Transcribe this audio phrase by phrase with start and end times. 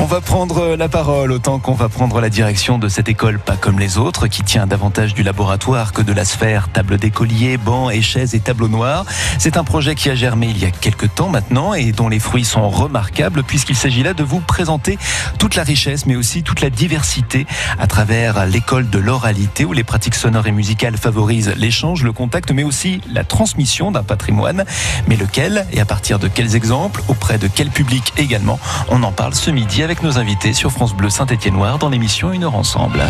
[0.00, 3.56] On va prendre la parole autant qu'on va prendre la direction de cette école pas
[3.56, 7.92] comme les autres qui tient davantage du laboratoire que de la sphère, table d'écolier, bancs
[7.92, 9.04] et chaises et tableaux noirs.
[9.40, 12.20] C'est un projet qui a germé il y a quelques temps maintenant et dont les
[12.20, 14.98] fruits sont remarquables puisqu'il s'agit là de vous présenter
[15.36, 17.48] toute la richesse mais aussi toute la diversité
[17.80, 22.52] à travers l'école de l'oralité où les pratiques sonores et musicales favorisent l'échange, le contact
[22.52, 24.64] mais aussi la transmission d'un patrimoine.
[25.08, 28.60] Mais lequel et à partir de quels exemples, auprès de quel public également,
[28.90, 32.44] on en parle ce midi avec nos invités sur France Bleu Saint-Étienne-Noir dans l'émission Une
[32.44, 33.00] heure ensemble.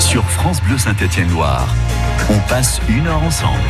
[0.00, 1.68] Sur France Bleu Saint-Étienne-Loire,
[2.30, 3.60] on passe une heure ensemble.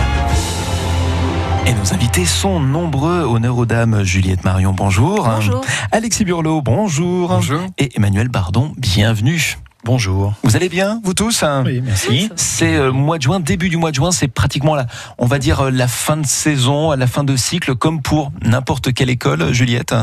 [1.66, 3.22] Et nos invités sont nombreux.
[3.22, 5.24] Honneur aux dames, Juliette Marion, bonjour.
[5.24, 5.64] Bonjour.
[5.90, 7.30] Alexis Burlot, bonjour.
[7.30, 7.62] Bonjour.
[7.78, 9.58] Et Emmanuel Bardon, bienvenue.
[9.84, 10.34] Bonjour.
[10.44, 12.30] Vous allez bien, vous tous hein Oui, merci.
[12.36, 14.86] C'est euh, mois de juin, début du mois de juin, c'est pratiquement la,
[15.18, 18.94] on va dire euh, la fin de saison, la fin de cycle, comme pour n'importe
[18.94, 19.94] quelle école, Juliette.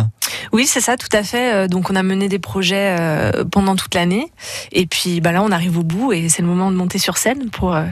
[0.52, 1.54] Oui, c'est ça, tout à fait.
[1.54, 4.32] Euh, Donc, on a mené des projets euh, pendant toute l'année.
[4.72, 7.18] Et puis, bah là, on arrive au bout et c'est le moment de monter sur
[7.18, 7.86] scène pour euh,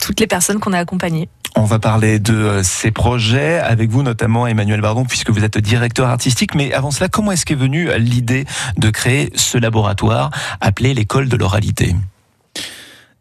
[0.00, 1.28] toutes les personnes qu'on a accompagnées.
[1.56, 6.08] On va parler de ces projets avec vous, notamment Emmanuel Bardon, puisque vous êtes directeur
[6.08, 6.54] artistique.
[6.56, 8.44] Mais avant cela, comment est-ce qu'est venue l'idée
[8.76, 10.30] de créer ce laboratoire
[10.60, 11.94] appelé l'école de l'oralité?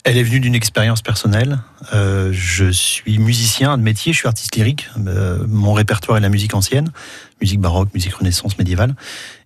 [0.06, 1.60] Elle est venue d'une expérience personnelle.
[1.94, 4.90] Euh, je suis musicien de métier, je suis artiste lyrique.
[5.08, 6.92] Euh, mon répertoire est la musique ancienne,
[7.40, 8.96] musique baroque, musique renaissance, médiévale.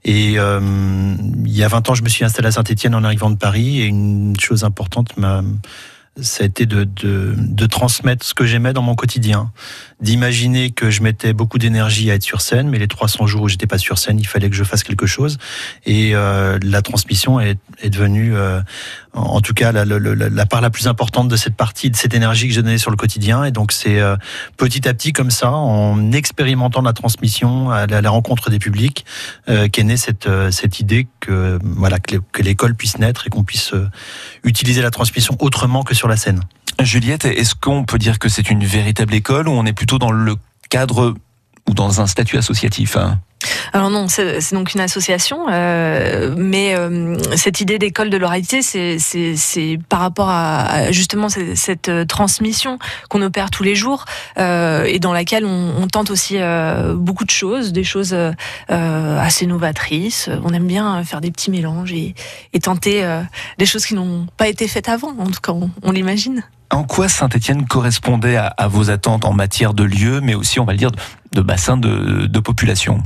[0.03, 0.59] Et euh,
[1.45, 3.81] il y a 20 ans, je me suis installé à Saint-Etienne en arrivant de Paris.
[3.81, 5.43] Et une chose importante m'a
[6.21, 9.51] ça a été de, de, de transmettre ce que j'aimais dans mon quotidien,
[9.99, 13.47] d'imaginer que je mettais beaucoup d'énergie à être sur scène, mais les 300 jours où
[13.47, 15.37] j'étais pas sur scène, il fallait que je fasse quelque chose.
[15.85, 18.61] Et euh, la transmission est, est devenue, euh,
[19.13, 21.95] en tout cas, la, la, la, la, part la plus importante de cette partie, de
[21.95, 23.43] cette énergie que je donnais sur le quotidien.
[23.43, 24.15] Et donc c'est euh,
[24.55, 29.05] petit à petit comme ça, en expérimentant la transmission, à la, rencontre des publics,
[29.49, 33.43] euh, qu'est née cette, euh, cette idée que voilà que l'école puisse naître et qu'on
[33.43, 33.89] puisse euh,
[34.43, 36.41] utiliser la transmission autrement que sur la scène.
[36.79, 40.11] Juliette, est-ce qu'on peut dire que c'est une véritable école ou on est plutôt dans
[40.11, 40.35] le
[40.69, 41.15] cadre
[41.67, 43.19] ou dans un statut associatif hein?
[43.71, 49.79] Alors non, c'est donc une association, euh, mais euh, cette idée d'école de l'oralité, c'est
[49.89, 54.05] par rapport à, justement cette, cette transmission qu'on opère tous les jours
[54.39, 58.33] euh, et dans laquelle on, tente aussi euh, beaucoup de choses, des choses euh,
[58.69, 60.29] assez novatrices.
[60.43, 62.15] On aime bien faire des petits mélanges et,
[62.61, 63.21] tenter euh,
[63.59, 66.43] des choses qui n'ont pas été faites avant, en tout cas on l'imagine.
[66.69, 70.73] En quoi Saint-Étienne correspondait à, vos attentes en matière de lieu, mais aussi, on va
[70.73, 70.91] le dire,
[71.31, 73.03] de, bassin de population?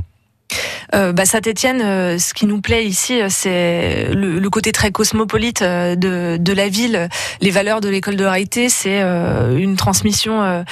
[0.94, 4.90] Euh, bah, Saint-Etienne, euh, ce qui nous plaît ici, euh, c'est le, le, côté très
[4.90, 7.08] cosmopolite euh, de, de, la ville.
[7.40, 10.64] Les valeurs de l'école de réalité, c'est une transmission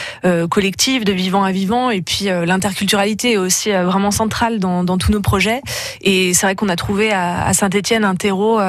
[0.50, 5.10] collective de vivant à vivant, et puis l'interculturalité est aussi vraiment centrale dans, dans, tous
[5.10, 5.62] nos projets.
[6.02, 8.60] Et c'est vrai qu'on a trouvé à, à Saint-Etienne un terreau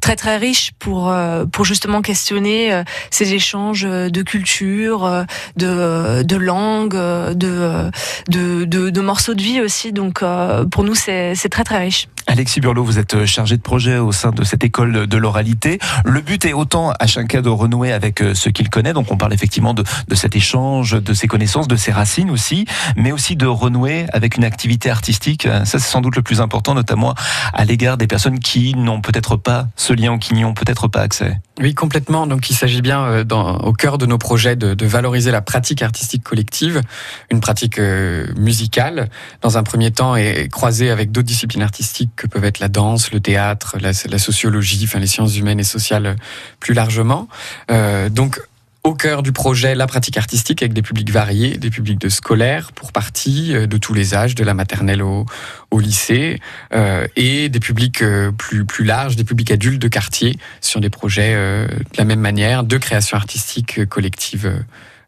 [0.00, 1.14] très très riche pour
[1.52, 5.24] pour justement questionner ces échanges de culture,
[5.56, 7.90] de de langue, de
[8.28, 9.92] de, de, de morceaux de vie aussi.
[9.92, 10.22] Donc
[10.70, 12.08] pour nous, c'est très très riche.
[12.26, 15.78] Alexis Burlot, vous êtes chargé de projet au sein de cette école de l'oralité.
[16.04, 19.32] Le but est autant à chacun de renouer avec ce qu'il connaît, donc on parle
[19.32, 23.46] effectivement de, de, cet échange, de ses connaissances, de ses racines aussi, mais aussi de
[23.46, 25.46] renouer avec une activité artistique.
[25.64, 27.14] Ça, c'est sans doute le plus important, notamment
[27.52, 30.88] à l'égard des personnes qui n'ont peut-être pas ce lien ou qui n'y ont peut-être
[30.88, 31.38] pas accès.
[31.60, 32.26] Oui, complètement.
[32.26, 35.82] Donc il s'agit bien, dans, au cœur de nos projets, de, de, valoriser la pratique
[35.82, 36.80] artistique collective,
[37.30, 39.08] une pratique euh, musicale,
[39.40, 43.12] dans un premier temps, et croisée avec d'autres disciplines artistiques que peuvent être la danse,
[43.12, 46.16] le théâtre, la, sociologie, enfin les sciences humaines et sociales
[46.60, 47.28] plus largement.
[47.70, 48.40] Euh, donc
[48.84, 52.70] au cœur du projet la pratique artistique avec des publics variés, des publics de scolaires
[52.72, 55.26] pour partie, de tous les âges, de la maternelle au,
[55.72, 56.40] lycée,
[56.74, 60.90] euh, et des publics euh, plus, plus larges, des publics adultes de quartier sur des
[60.90, 64.64] projets euh, de la même manière de création artistique collective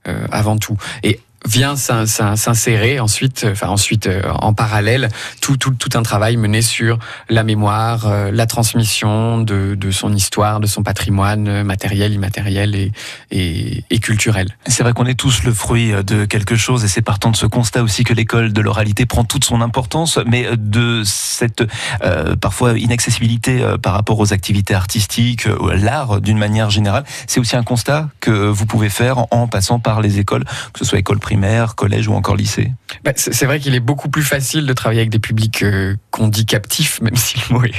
[0.09, 0.77] euh, avant tout.
[1.03, 5.09] Et vient s'insérer ensuite, enfin ensuite euh, en parallèle
[5.41, 6.99] tout, tout, tout un travail mené sur
[7.29, 12.91] la mémoire, euh, la transmission de, son histoire, de son patrimoine matériel, immatériel
[13.31, 14.49] et, culturel.
[14.67, 17.47] C'est vrai qu'on est tous le fruit de quelque chose et c'est partant de ce
[17.47, 21.65] constat aussi que l'école de l'oralité prend toute son importance, mais de cette
[22.03, 27.41] euh, parfois inaccessibilité euh, par rapport aux activités artistiques, euh, l'art d'une manière générale, c'est
[27.41, 30.99] aussi un constat que vous pouvez faire en passant par les écoles, que ce soit
[30.99, 32.73] école primaire primaire, collège ou encore lycée
[33.05, 36.29] bah, C'est vrai qu'il est beaucoup plus facile de travailler avec des publics euh, qu'on
[36.29, 37.73] dit captifs, même si le mot est,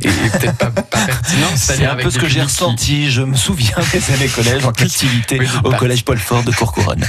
[0.00, 1.48] peut-être pas, pertinent.
[1.54, 3.10] C'est un peu ce que j'ai ressenti.
[3.10, 7.04] Je me souviens des années collège en captivité au collège Paul Fort de Courcouronne.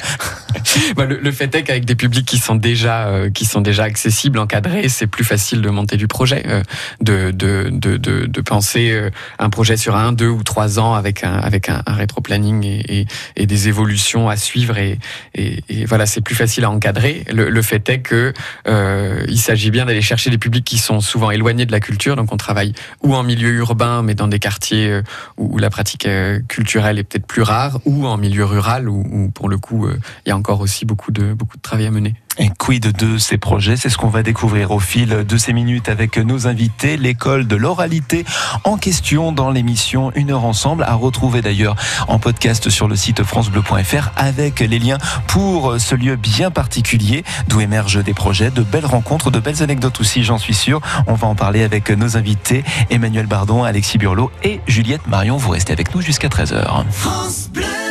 [0.98, 4.40] bah, le, fait est qu'avec des publics qui sont déjà euh, qui sont déjà accessibles,
[4.40, 6.64] encadrés, c'est plus facile de monter du projet, euh,
[7.02, 9.10] de, de, de, de, penser
[9.40, 13.06] un projet sur un, deux ou trois ans avec un avec un, rétro-planning et,
[13.38, 15.00] et, des évolutions à suivre et,
[15.36, 17.24] et voilà, c'est plus facile à encadrer.
[17.32, 18.34] Le, le fait est que
[18.66, 22.16] euh, il s'agit bien d'aller chercher des publics qui sont souvent éloignés de la culture.
[22.16, 22.74] Donc on travaille
[23.04, 25.04] ou en milieu urbain, mais dans des quartiers euh,
[25.38, 29.50] où, la pratique euh, culturelle est peut-être plus rare, ou en milieu rural où, pour
[29.50, 32.16] le coup il y a encore aussi beaucoup de beaucoup de travail à mener.
[32.40, 33.78] Et quid de ces projets?
[33.78, 36.98] C'est ce qu'on va découvrir au fil de ces minutes avec nos invités.
[36.98, 38.26] L'école de l'oralité
[38.64, 41.76] en question dans l'émission Une heure ensemble, à retrouver d'ailleurs
[42.08, 44.98] en podcast sur le site francebleu.fr avec les liens
[45.28, 50.00] pour ce lieu bien particulier d'où émergent des projets, de belles rencontres, de belles anecdotes
[50.00, 50.82] aussi, j'en suis sûr.
[51.08, 55.38] On va en parler avec nos invités Emmanuel Bardon, Alexis Burlot et Juliette Marion.
[55.38, 56.86] Vous restez avec nous jusqu'à 13h.
[56.92, 57.83] France Bleu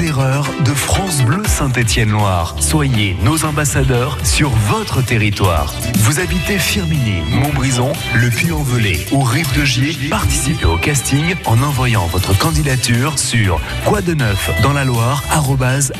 [0.00, 2.56] Devenez éclaireur de France Bleu Saint-Étienne-Loire.
[2.58, 5.74] Soyez nos ambassadeurs sur votre territoire.
[5.98, 12.06] Vous habitez Firminy, Montbrison, Le Puy-en-Velay ou Rive de Gier Participez au casting en envoyant
[12.06, 15.22] votre candidature sur quoi de neuf dans la Loire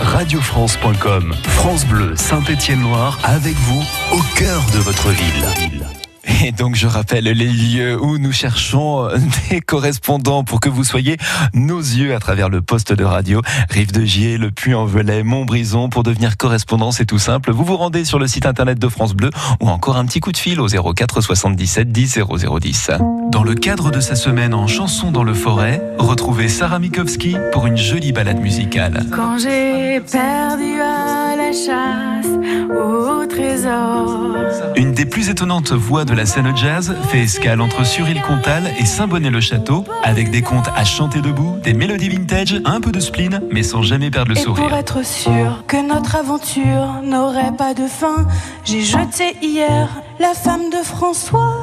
[0.00, 1.34] radiofrance.com.
[1.42, 3.82] France Bleu Saint-Étienne-Loire avec vous
[4.12, 5.99] au cœur de votre ville.
[6.44, 9.16] Et donc je rappelle les lieux où nous cherchons euh,
[9.50, 11.16] des correspondants pour que vous soyez
[11.54, 15.88] nos yeux à travers le poste de radio Rive de Gier, le Puy-en-Velay, Montbrison.
[15.88, 17.52] Pour devenir correspondant, c'est tout simple.
[17.52, 19.30] Vous vous rendez sur le site internet de France Bleu
[19.60, 22.90] ou encore un petit coup de fil au 04 77 10 0010.
[23.30, 27.66] Dans le cadre de sa semaine en chanson dans le forêt, retrouvez Sarah Mikowski pour
[27.66, 29.04] une jolie balade musicale.
[29.12, 32.39] Quand j'ai perdu à la chasse
[32.70, 34.36] au trésor.
[34.76, 39.84] Une des plus étonnantes voix de la scène jazz fait escale entre Suril-Comtal et Saint-Bonnet-le-Château,
[40.02, 43.82] avec des contes à chanter debout, des mélodies vintage, un peu de spleen, mais sans
[43.82, 44.68] jamais perdre le et sourire.
[44.68, 48.26] Pour être sûr que notre aventure n'aurait pas de fin,
[48.64, 49.88] j'ai jeté hier
[50.18, 51.54] la femme de François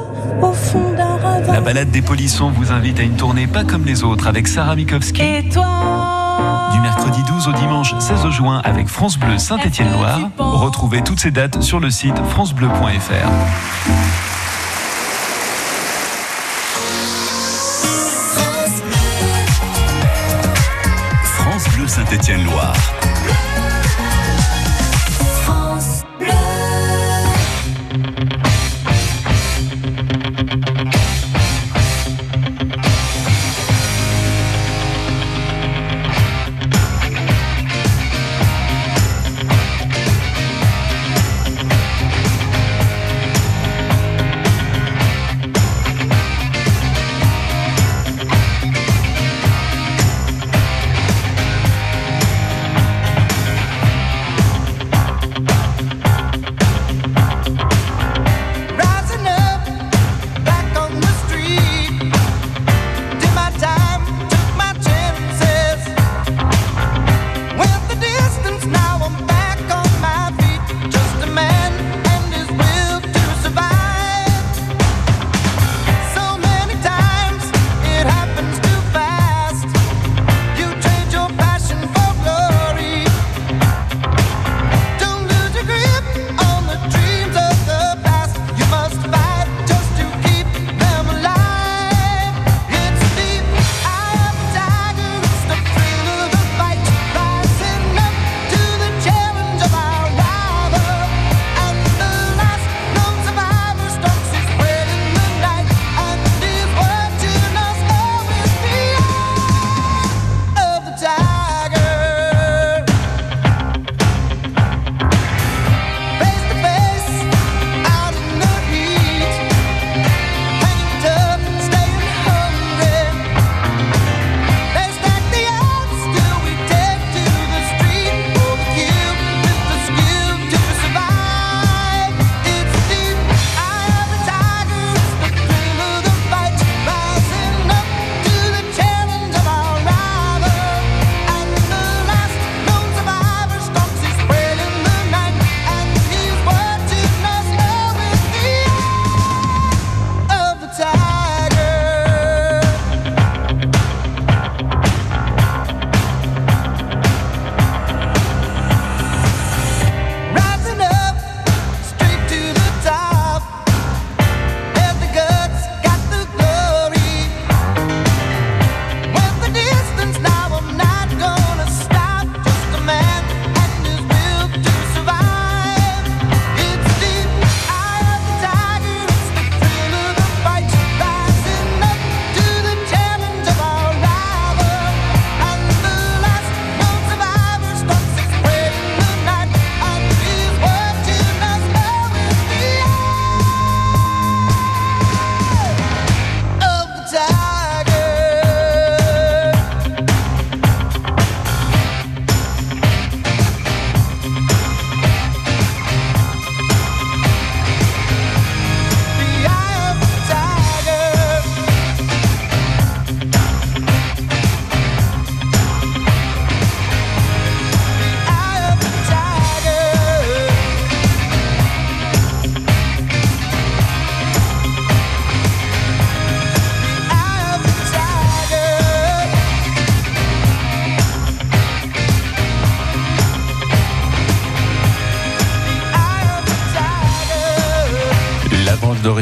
[0.42, 1.54] au fond d'un ravin.
[1.54, 4.76] La balade des polissons vous invite à une tournée pas comme les autres avec Sarah
[4.76, 5.22] Mikowski.
[5.22, 6.27] Et toi
[6.74, 10.20] Du mercredi 12 au dimanche 16 juin avec France Bleu Saint-Étienne-Loire.
[10.38, 13.30] Retrouvez toutes ces dates sur le site francebleu.fr.
[21.24, 22.97] France Bleu Saint-Étienne-Loire.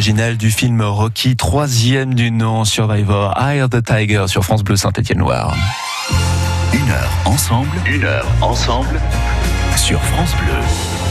[0.06, 5.56] Originale du film Rocky, troisième du nom, Survivor, Eye the Tiger sur France Bleu Saint-Étienne-Loire.
[6.74, 9.02] Une heure ensemble, une heure ensemble
[9.76, 11.05] sur France Bleu.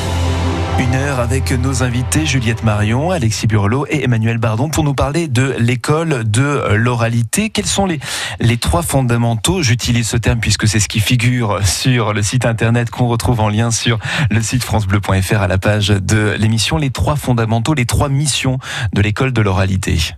[0.78, 5.28] Une heure avec nos invités Juliette Marion, Alexis Burlot et Emmanuel Bardon pour nous parler
[5.28, 7.50] de l'école de l'oralité.
[7.50, 8.00] Quels sont les,
[8.40, 12.90] les trois fondamentaux J'utilise ce terme puisque c'est ce qui figure sur le site internet
[12.90, 14.00] qu'on retrouve en lien sur
[14.30, 16.76] le site francebleu.fr à la page de l'émission.
[16.76, 18.58] Les trois fondamentaux, les trois missions
[18.92, 20.16] de l'école de l'oralité.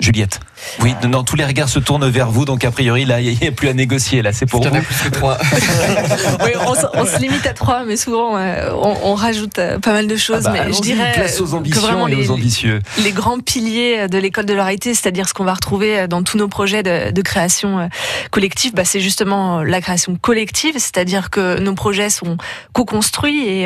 [0.00, 0.38] Juliette.
[0.80, 3.48] Oui, non, tous les regards se tournent vers vous, donc a priori, là, il n'y
[3.48, 4.70] a plus à négocier, là, c'est pour vous.
[4.70, 5.36] plus que trois.
[6.44, 6.52] oui,
[6.94, 10.44] on, se limite à trois, mais souvent, euh, on, rajoute euh, pas mal de choses.
[10.46, 12.80] Ah bah, mais je dirais place aux ambitions que vraiment et les, aux ambitieux.
[13.02, 16.48] les grands piliers de l'école de l'oralité, c'est-à-dire ce qu'on va retrouver dans tous nos
[16.48, 17.86] projets de, de création euh,
[18.30, 22.36] collective, bah, c'est justement la création collective, c'est-à-dire que nos projets sont
[22.72, 23.62] co-construits et,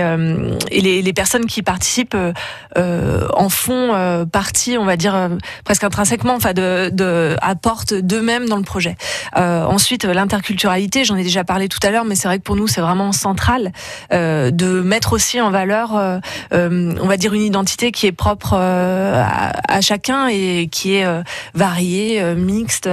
[0.71, 2.17] et les, les, personnes qui participent
[2.79, 5.29] euh, en font partie, on va dire,
[5.65, 5.85] presque
[6.31, 8.97] enfin de, de apportent d'eux-mêmes dans le projet.
[9.37, 12.57] Euh, ensuite, l'interculturalité, j'en ai déjà parlé tout à l'heure, mais c'est vrai que pour
[12.57, 13.73] nous c'est vraiment central
[14.13, 16.19] euh, de mettre aussi en valeur, euh,
[16.53, 20.95] euh on va dire une identité qui est propre euh, à, à, chacun et qui
[20.95, 21.23] est euh,
[21.55, 22.89] variée, mixte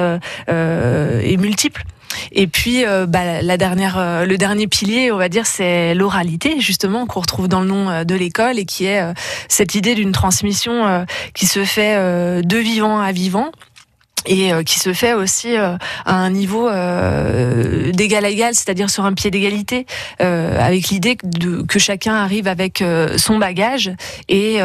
[0.47, 1.83] et multiple.
[2.31, 6.59] Et puis, euh, bah, la dernière, euh, le dernier pilier, on va dire, c'est l'oralité,
[6.59, 9.01] justement, qu'on retrouve dans le nom euh, de l'école et qui est
[9.47, 11.95] cette idée d'une transmission qui se fait
[12.43, 13.51] de vivant à vivant
[14.25, 18.89] et euh, qui se fait aussi euh, à un niveau euh, d'égal à égal, c'est-à-dire
[18.89, 19.85] sur un pied d'égalité,
[20.19, 22.83] avec l'idée que chacun arrive avec
[23.17, 23.91] son bagage
[24.27, 24.57] et,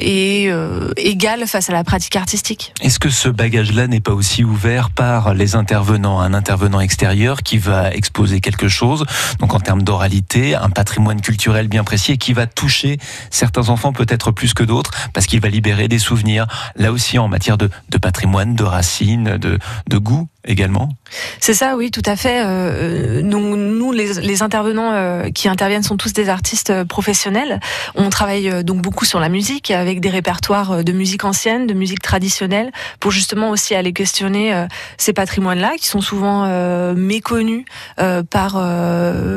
[0.00, 0.50] et
[0.96, 2.72] égal face à la pratique artistique.
[2.80, 7.58] Est-ce que ce bagage-là n'est pas aussi ouvert par les intervenants, un intervenant extérieur qui
[7.58, 9.04] va exposer quelque chose,
[9.38, 12.98] donc en termes d'oralité, un patrimoine culturel bien précis et qui va toucher
[13.30, 17.28] certains enfants peut-être plus que d'autres parce qu'il va libérer des souvenirs, là aussi en
[17.28, 18.99] matière de, de patrimoine, de racines
[19.38, 19.58] de,
[19.98, 20.88] goût également
[21.40, 22.42] C'est ça, oui, tout à fait.
[22.44, 27.60] Euh, nous, nous les, intervenants euh, qui interviennent sont tous des artistes euh, professionnels.
[27.94, 31.74] On travaille euh, donc beaucoup sur la musique, avec des répertoires de musique ancienne, de
[31.74, 32.70] musique traditionnelle,
[33.00, 34.66] pour justement aussi aller questionner euh,
[34.96, 37.64] ces patrimoines-là, qui sont souvent euh, méconnus
[38.30, 38.60] par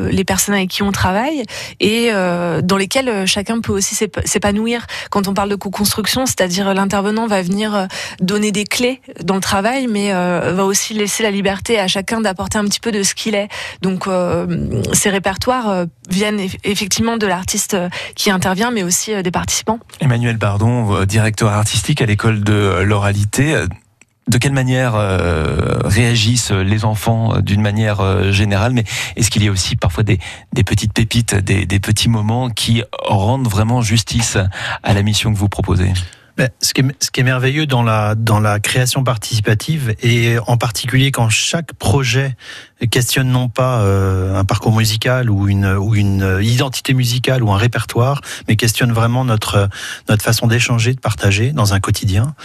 [0.09, 1.43] les personnes avec qui on travaille,
[1.79, 4.85] et dans lesquels chacun peut aussi s'épanouir.
[5.09, 7.87] Quand on parle de co-construction, c'est-à-dire l'intervenant va venir
[8.19, 12.57] donner des clés dans le travail, mais va aussi laisser la liberté à chacun d'apporter
[12.57, 13.49] un petit peu de ce qu'il est.
[13.81, 19.31] Donc euh, ces répertoires euh, viennent effectivement de l'artiste euh, qui intervient, mais aussi des
[19.31, 19.79] participants.
[19.99, 23.65] Emmanuel Bardon, directeur artistique à l'école de l'oralité.
[24.27, 24.93] De quelle manière
[25.83, 28.85] réagissent les enfants d'une manière générale, mais
[29.17, 30.17] est-ce qu'il y a aussi parfois des,
[30.65, 34.37] petites pépites, des, petits moments qui rendent vraiment justice
[34.81, 35.91] à la mission que vous proposez?
[36.59, 40.57] Ce, qui est, ce, qui est, merveilleux dans la, dans la création participative, et en
[40.57, 42.35] particulier quand chaque projet
[42.87, 47.57] questionne non pas euh, un parcours musical ou une, ou une identité musicale ou un
[47.57, 49.69] répertoire, mais questionne vraiment notre,
[50.09, 52.35] notre façon d'échanger, de partager dans un quotidien.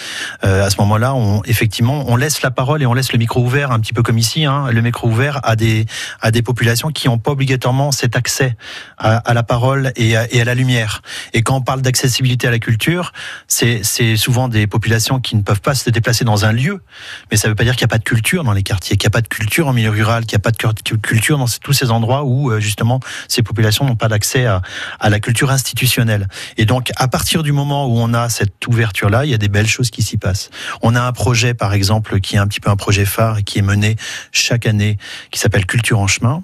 [0.45, 3.41] Euh, à ce moment-là, on, effectivement, on laisse la parole et on laisse le micro
[3.43, 5.87] ouvert, un petit peu comme ici, hein, le micro ouvert à des,
[6.21, 8.57] à des populations qui n'ont pas obligatoirement cet accès
[8.99, 11.03] à, à la parole et à, et à, la lumière.
[11.33, 13.13] Et quand on parle d'accessibilité à la culture,
[13.47, 13.83] c'est
[14.17, 16.83] souvent des populations qui ne peuvent pas se déplacer dans un lieu,
[17.31, 18.97] mais ça ne veut pas dire qu'il n'y a pas de culture dans les quartiers,
[18.97, 21.39] qu'il n'y a pas de culture en milieu rural, qu'il n'y a pas de culture
[21.39, 24.63] dans tous ces endroits où euh, justement ces populations n'ont pas d'accès à,
[25.01, 26.29] à, la culture institutionnelle.
[26.57, 29.49] Et donc à partir du moment où on a cette ouverture-là, il y a des
[29.49, 30.51] belles choses qui s'y passent.
[30.83, 33.43] On a un projet par exemple qui est un petit peu un projet phare et
[33.43, 33.97] qui est mené
[34.31, 34.99] chaque année,
[35.31, 36.43] qui s'appelle Culture en chemin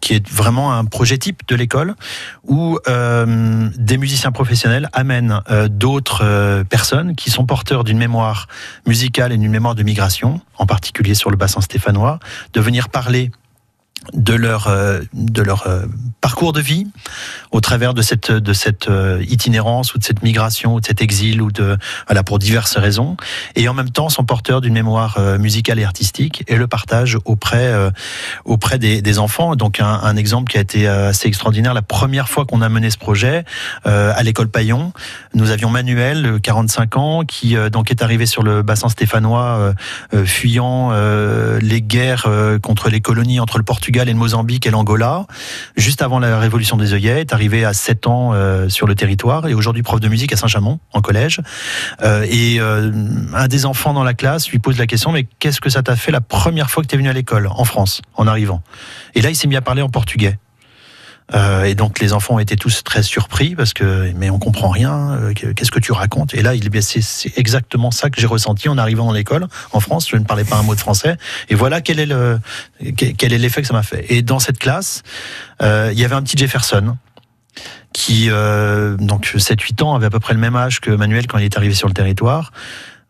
[0.00, 1.94] qui est vraiment un projet type de l'école
[2.44, 8.48] où euh, des musiciens professionnels amènent euh, d'autres euh, personnes qui sont porteurs d'une mémoire
[8.86, 12.18] musicale et d'une mémoire de migration, en particulier sur le bassin stéphanois,
[12.52, 13.30] de venir parler
[14.12, 15.86] de leur euh, de leur euh,
[16.20, 16.86] parcours de vie
[17.50, 21.00] au travers de cette de cette euh, itinérance ou de cette migration ou de cet
[21.00, 21.76] exil ou de
[22.06, 23.16] voilà pour diverses raisons.
[23.54, 27.72] Et en même temps sont porteurs d'une mémoire musicale et artistique et le partage auprès
[28.44, 29.56] auprès des, des, enfants.
[29.56, 32.90] Donc un, un, exemple qui a été assez extraordinaire la première fois qu'on a mené
[32.90, 33.44] ce projet
[33.84, 34.92] à l'école Paillon
[35.34, 39.74] nous avions Manuel 45 ans qui donc est arrivé sur le bassin stéphanois
[40.24, 40.92] fuyant
[41.60, 42.28] les guerres
[42.62, 45.26] contre les colonies entre le Portugal et le Mozambique et l'Angola,
[45.76, 49.54] juste avant la révolution des œillets, arrivé à 7 ans euh, sur le territoire et
[49.54, 51.40] aujourd'hui prof de musique à Saint-Chamond, en collège.
[52.02, 52.90] Euh, et euh,
[53.34, 55.96] un des enfants dans la classe lui pose la question, mais qu'est-ce que ça t'a
[55.96, 58.62] fait la première fois que tu es venu à l'école, en France, en arrivant?
[59.14, 60.38] Et là, il s'est mis à parler en portugais.
[61.34, 65.12] Euh, et donc les enfants étaient tous très surpris parce que mais on comprend rien.
[65.14, 66.34] euh, Qu'est-ce que tu racontes?
[66.34, 70.08] Et là, il c'est exactement ça que j'ai ressenti en arrivant dans l'école en France.
[70.08, 71.16] Je ne parlais pas un mot de français.
[71.48, 72.38] Et voilà quel est le
[72.96, 74.06] quel est l'effet que ça m'a fait.
[74.12, 75.02] Et dans cette classe,
[75.62, 76.96] euh, il y avait un petit Jefferson
[77.92, 81.38] qui euh, donc 7-8 ans avait à peu près le même âge que Manuel quand
[81.38, 82.52] il est arrivé sur le territoire.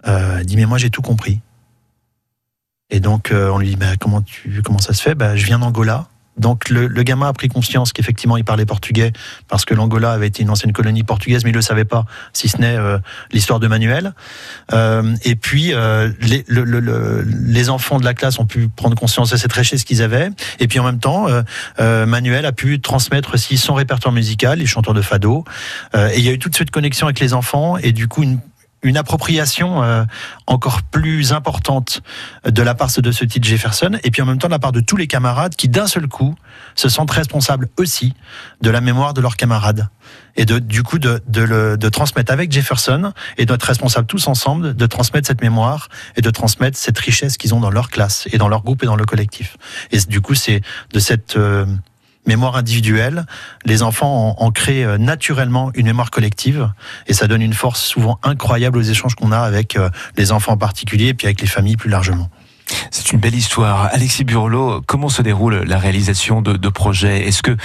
[0.07, 1.41] Euh, dit mais moi j'ai tout compris.
[2.89, 5.15] Et donc on lui dit bah, comment tu comment ça se fait?
[5.15, 6.09] Bah, je viens d'Angola.
[6.39, 9.13] Donc le, le, gamin a pris conscience qu'effectivement il parlait portugais
[9.49, 12.49] parce que l'Angola avait été une ancienne colonie portugaise, mais il le savait pas, si
[12.49, 12.99] ce n'est euh,
[13.33, 14.13] l'histoire de Manuel.
[14.73, 18.97] Euh, et puis euh, les, le, le, les, enfants de la classe ont pu prendre
[18.97, 20.31] conscience de cette richesse qu'ils avaient.
[20.61, 21.27] Et puis en même temps,
[21.81, 25.45] euh, Manuel a pu transmettre aussi son répertoire musical, les chanteurs de fado.
[25.95, 28.39] et il y a eu toute cette connexion avec les enfants et du coup une
[28.87, 30.05] une appropriation euh,
[30.47, 32.03] encore plus importante
[32.45, 34.73] de la part de ce titre Jefferson, et puis en même temps de la part
[34.73, 36.35] de tous les camarades qui, d'un seul coup,
[36.75, 38.15] se sentent responsables aussi
[38.61, 39.89] de la mémoire de leurs camarades.
[40.37, 44.29] Et de, du coup, de, de, le, de transmettre avec Jefferson, et d'être responsables tous
[44.29, 48.29] ensemble, de transmettre cette mémoire, et de transmettre cette richesse qu'ils ont dans leur classe,
[48.33, 49.57] et dans leur groupe, et dans le collectif.
[49.91, 50.61] Et du coup, c'est
[50.93, 51.37] de cette...
[51.37, 51.67] Euh,
[52.27, 53.27] mémoire individuelle,
[53.65, 56.71] les enfants en, en, créent naturellement une mémoire collective
[57.07, 59.79] et ça donne une force souvent incroyable aux échanges qu'on a avec
[60.17, 62.31] les enfants en particulier et puis avec les familles plus largement.
[62.91, 63.89] C'est une belle histoire.
[63.93, 67.27] Alexis Burlot, comment se déroule la réalisation de, de projets?
[67.27, 67.57] Est-ce que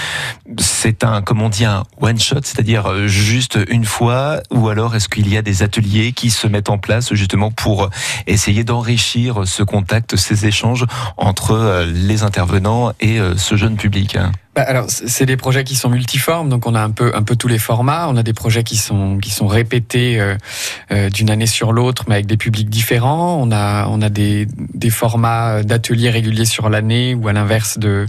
[0.60, 5.10] c'est un, comme on dit, un one shot, c'est-à-dire juste une fois, ou alors est-ce
[5.10, 7.90] qu'il y a des ateliers qui se mettent en place justement pour
[8.28, 10.86] essayer d'enrichir ce contact, ces échanges
[11.18, 14.18] entre les intervenants et ce jeune public?
[14.54, 17.38] Bah alors, c'est des projets qui sont multiformes, donc on a un peu un peu
[17.38, 18.08] tous les formats.
[18.10, 20.36] On a des projets qui sont qui sont répétés euh,
[20.92, 23.40] euh, d'une année sur l'autre, mais avec des publics différents.
[23.42, 28.08] On a on a des des formats d'ateliers réguliers sur l'année, ou à l'inverse de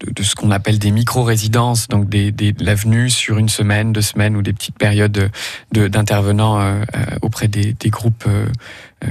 [0.00, 3.92] de, de, ce qu'on appelle des micro-résidences, donc des, des, la venue sur une semaine,
[3.92, 5.30] deux semaines ou des petites périodes
[5.72, 6.84] d'intervenants euh,
[7.20, 8.46] auprès des, des groupes euh,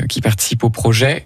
[0.07, 1.25] qui participent au projet.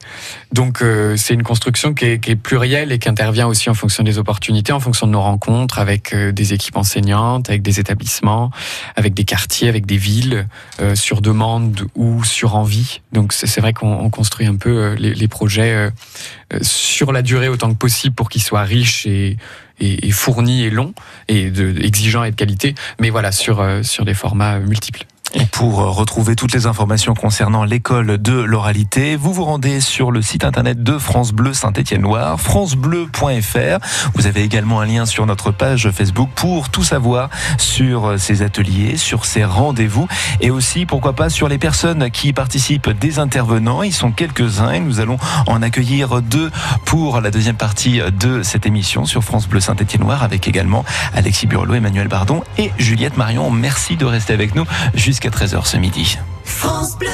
[0.52, 3.74] Donc euh, c'est une construction qui est, qui est, plurielle et qui intervient aussi en
[3.74, 7.80] fonction des opportunités, en fonction de nos rencontres avec euh, des équipes enseignantes, avec des
[7.80, 8.52] établissements,
[8.96, 10.48] avec des quartiers, avec des villes,
[10.80, 13.02] euh, sur demande ou sur envie.
[13.12, 15.90] Donc c'est vrai qu'on construit un peu les, les projets
[16.62, 19.38] sur la durée autant que possible pour qu'ils soient riches et,
[19.80, 20.94] et, et fournis et longs
[21.28, 25.06] et de, exigeants et de qualité, mais voilà sur sur des formats multiples.
[25.52, 30.46] Pour retrouver toutes les informations concernant l'école de l'oralité, vous vous rendez sur le site
[30.46, 33.80] internet de France Bleu Saint-Étienne-Loire, francebleu.fr.
[34.14, 38.98] Vous avez également un lien sur notre page Facebook pour tout savoir sur ces ateliers,
[38.98, 40.08] sur ces rendez-vous
[40.42, 43.84] et aussi, pourquoi pas, sur les personnes qui participent des intervenants.
[43.84, 45.18] Ils sont quelques-uns et nous allons
[45.48, 46.52] en accueillir deux
[46.86, 51.76] pour la deuxième partie de cette émission sur France Bleu Saint-Étienne-Loire avec également Alexis Burlot,
[51.76, 53.52] Emmanuel Bardon et Juliette Marion.
[53.52, 56.18] Merci de rester avec nous jusqu'à 13h ce midi.
[56.44, 57.10] France Bleu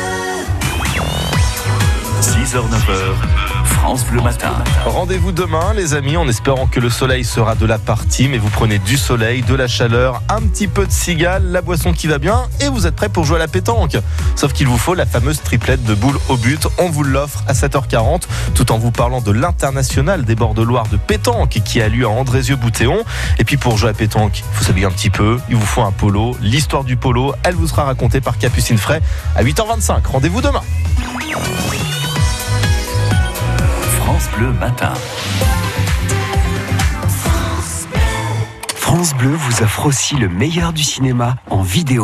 [2.21, 4.53] 6h, 9h, France Matin.
[4.85, 8.27] Rendez-vous demain, les amis, en espérant que le soleil sera de la partie.
[8.27, 11.93] Mais vous prenez du soleil, de la chaleur, un petit peu de cigale, la boisson
[11.93, 13.97] qui va bien, et vous êtes prêts pour jouer à la pétanque.
[14.35, 16.67] Sauf qu'il vous faut la fameuse triplette de boules au but.
[16.77, 18.23] On vous l'offre à 7h40,
[18.55, 22.05] tout en vous parlant de l'international des bords de Loire de pétanque qui a lieu
[22.05, 23.03] à Andrézieux-Boutéon.
[23.39, 25.91] Et puis pour jouer à pétanque, faut s'habiller un petit peu, il vous faut un
[25.91, 26.35] polo.
[26.41, 29.01] L'histoire du polo, elle vous sera racontée par Capucine Fray
[29.35, 30.05] à 8h25.
[30.05, 30.61] Rendez-vous demain.
[34.21, 34.93] France Bleu Matin.
[38.75, 42.03] France Bleu vous offre aussi le meilleur du cinéma en vidéo.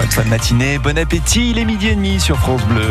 [0.00, 2.86] Bonne fin de matinée, bon appétit, il est midi et demi sur France Bleu.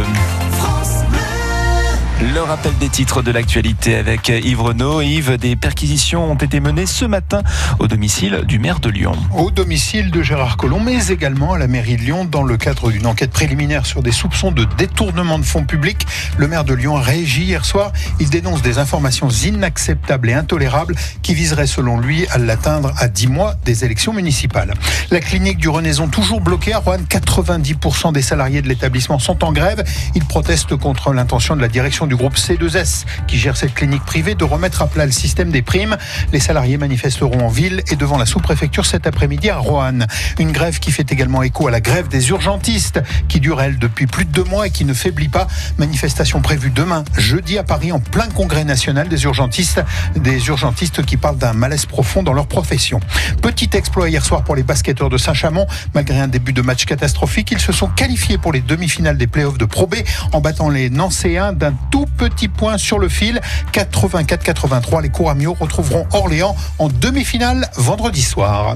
[2.39, 5.01] Le rappel des titres de l'actualité avec Yves Renaud.
[5.01, 7.43] Yves, des perquisitions ont été menées ce matin
[7.79, 9.11] au domicile du maire de Lyon.
[9.35, 12.91] Au domicile de Gérard Collomb, mais également à la mairie de Lyon dans le cadre
[12.91, 16.07] d'une enquête préliminaire sur des soupçons de détournement de fonds publics.
[16.37, 17.91] Le maire de Lyon a hier soir.
[18.21, 23.27] Il dénonce des informations inacceptables et intolérables qui viseraient selon lui à l'atteindre à 10
[23.27, 24.75] mois des élections municipales.
[25.11, 26.99] La clinique du Renaison toujours bloquée à Rouen.
[27.09, 29.83] 90% des salariés de l'établissement sont en grève.
[30.15, 34.35] Ils protestent contre l'intention de la direction du groupe C2S, qui gère cette clinique privée,
[34.35, 35.97] de remettre à plat le système des primes.
[36.31, 40.07] Les salariés manifesteront en ville et devant la sous-préfecture cet après-midi à Roanne.
[40.39, 44.07] Une grève qui fait également écho à la grève des urgentistes, qui dure elle depuis
[44.07, 45.47] plus de deux mois et qui ne faiblit pas.
[45.77, 49.81] Manifestation prévue demain, jeudi à Paris, en plein congrès national des urgentistes,
[50.15, 52.99] des urgentistes qui parlent d'un malaise profond dans leur profession.
[53.41, 55.67] Petit exploit hier soir pour les basketteurs de Saint-Chamond.
[55.93, 59.57] Malgré un début de match catastrophique, ils se sont qualifiés pour les demi-finales des playoffs
[59.57, 59.95] de Pro B
[60.33, 63.39] en battant les Nancéens d'un tout petit point sur le fil.
[63.71, 68.75] 84-83, les Couramio retrouveront Orléans en demi-finale vendredi soir.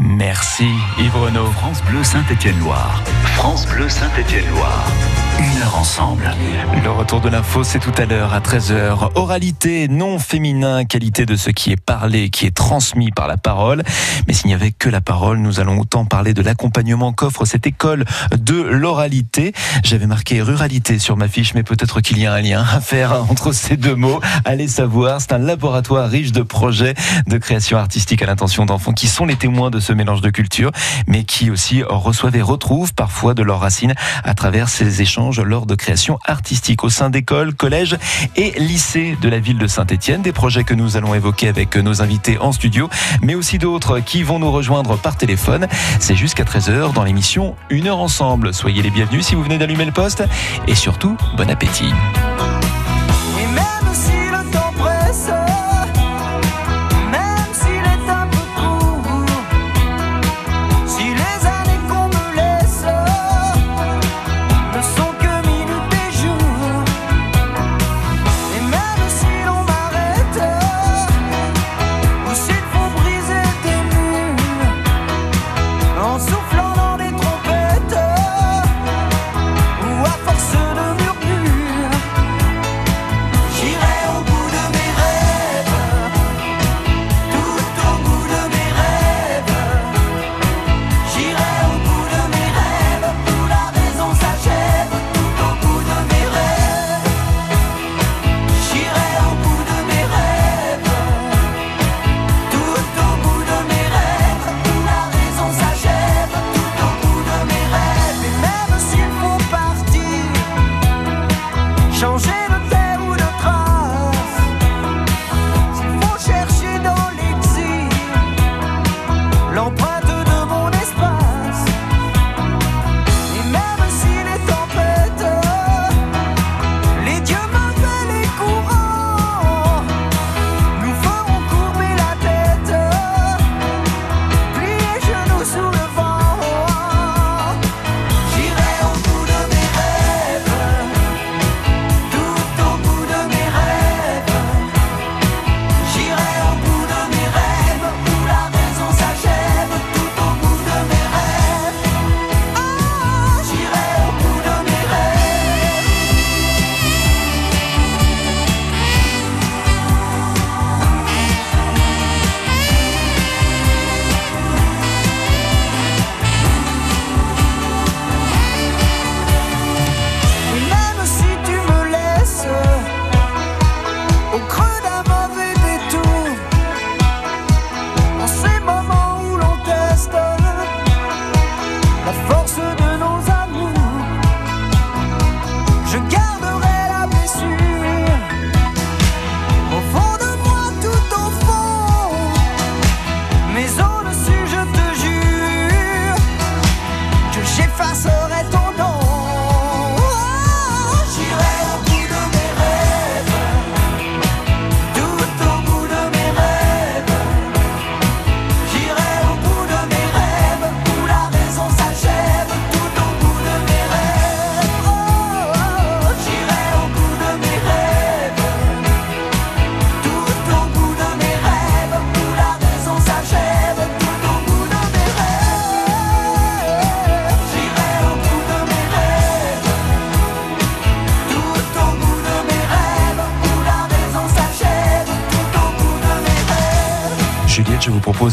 [0.00, 0.66] Merci
[0.98, 1.50] Yves Renaud.
[1.52, 3.02] France Bleu Saint-Étienne-Loire.
[3.36, 4.86] France Bleu Saint-Étienne-Loire.
[6.82, 9.10] Le retour de l'info, c'est tout à l'heure à 13h.
[9.14, 13.82] Oralité, non féminin, qualité de ce qui est parlé, qui est transmis par la parole.
[14.26, 17.66] Mais s'il n'y avait que la parole, nous allons autant parler de l'accompagnement qu'offre cette
[17.66, 18.04] école
[18.36, 19.52] de l'oralité.
[19.82, 23.12] J'avais marqué ruralité sur ma fiche, mais peut-être qu'il y a un lien à faire
[23.30, 24.20] entre ces deux mots.
[24.44, 26.94] Allez savoir, c'est un laboratoire riche de projets
[27.26, 30.72] de création artistique à l'intention d'enfants qui sont les témoins de ce mélange de cultures,
[31.06, 35.66] mais qui aussi reçoivent et retrouvent parfois de leurs racines à travers ces échanges lors
[35.66, 37.96] de créations artistiques au sein d'écoles, collèges
[38.36, 40.22] et lycées de la ville de Saint-Étienne.
[40.22, 42.88] Des projets que nous allons évoquer avec nos invités en studio,
[43.22, 45.66] mais aussi d'autres qui vont nous rejoindre par téléphone.
[46.00, 48.52] C'est jusqu'à 13h dans l'émission Une heure ensemble.
[48.52, 50.24] Soyez les bienvenus si vous venez d'allumer le poste
[50.66, 51.92] et surtout, bon appétit.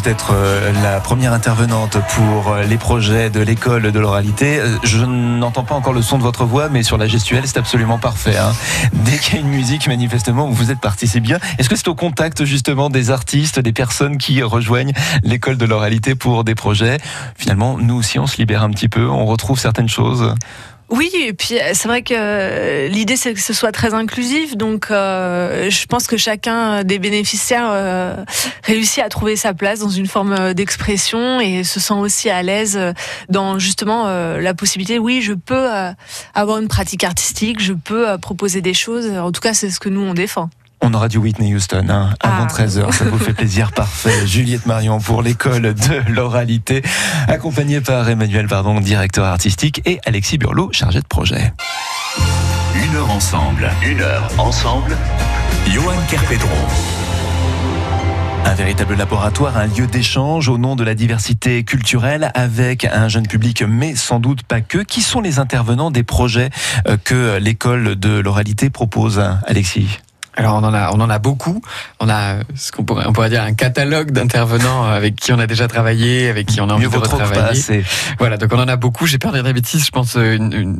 [0.10, 4.60] D'être euh, la première intervenante pour euh, les projets de l'école de l'oralité.
[4.60, 7.60] Euh, Je n'entends pas encore le son de votre voix, mais sur la gestuelle, c'est
[7.60, 8.36] absolument parfait.
[8.36, 8.52] hein.
[8.92, 11.38] Dès qu'il y a une musique, manifestement, vous êtes parti, c'est bien.
[11.60, 16.16] Est-ce que c'est au contact justement des artistes, des personnes qui rejoignent l'école de l'oralité
[16.16, 16.98] pour des projets?
[17.38, 20.34] Finalement, nous aussi, on se libère un petit peu, on retrouve certaines choses.
[20.90, 24.58] Oui, et puis euh, c'est vrai que euh, l'idée c'est que ce soit très inclusif,
[24.58, 28.26] donc euh, je pense que chacun des bénéficiaires
[28.64, 32.80] réussit à trouver sa place dans une forme d'expression et se sent aussi à l'aise
[33.30, 35.68] dans justement la possibilité, oui, je peux
[36.34, 39.90] avoir une pratique artistique, je peux proposer des choses, en tout cas c'est ce que
[39.90, 40.50] nous on défend.
[40.82, 42.54] On aura du Whitney Houston hein, avant Ah.
[42.54, 44.26] 13h, ça vous fait plaisir, parfait.
[44.26, 46.82] Juliette Marion pour l'école de l'oralité,
[47.28, 51.54] accompagnée par Emmanuel Pardon, directeur artistique, et Alexis Burlot, chargé de projet.
[52.76, 54.96] Une heure ensemble, une heure ensemble.
[55.70, 56.48] Johan Kerpedron.
[58.46, 63.28] Un véritable laboratoire, un lieu d'échange au nom de la diversité culturelle avec un jeune
[63.28, 64.78] public, mais sans doute pas que.
[64.80, 66.50] Qui sont les intervenants des projets
[66.88, 70.00] euh, que l'école de l'oralité propose, Alexis?
[70.40, 71.62] Alors on en a, on en a beaucoup.
[72.00, 75.48] On a ce qu'on pourrait, on pourrait dire un catalogue d'intervenants avec qui on a
[75.48, 77.60] déjà travaillé, avec qui on a envie Mieux de pas retravailler.
[77.60, 77.84] assez.
[78.20, 79.06] Voilà, donc on en a beaucoup.
[79.06, 79.86] J'ai peur de dire des bêtises.
[79.86, 80.78] Je pense euh, une, une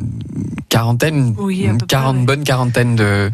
[0.70, 2.24] quarantaine, Oui, une près, ouais.
[2.24, 3.30] bonne quarantaine de